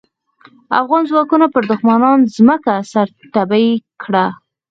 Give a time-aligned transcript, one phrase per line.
[0.79, 3.67] افغان ځواکونو پر دوښمنانو ځمکه سره تبۍ
[4.01, 4.25] کړه.